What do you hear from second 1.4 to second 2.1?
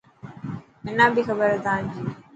هي تانجي.